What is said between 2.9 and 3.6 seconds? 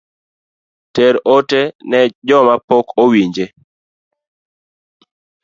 owinje